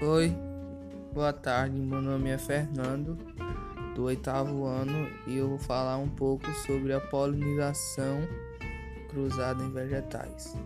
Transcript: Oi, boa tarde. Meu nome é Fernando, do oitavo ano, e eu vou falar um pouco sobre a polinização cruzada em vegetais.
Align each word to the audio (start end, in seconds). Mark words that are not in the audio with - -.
Oi, 0.00 0.32
boa 1.12 1.32
tarde. 1.32 1.76
Meu 1.76 2.00
nome 2.00 2.30
é 2.30 2.38
Fernando, 2.38 3.18
do 3.96 4.04
oitavo 4.04 4.64
ano, 4.64 5.10
e 5.26 5.36
eu 5.36 5.48
vou 5.48 5.58
falar 5.58 5.96
um 5.96 6.08
pouco 6.08 6.48
sobre 6.66 6.92
a 6.92 7.00
polinização 7.00 8.20
cruzada 9.08 9.60
em 9.60 9.72
vegetais. 9.72 10.56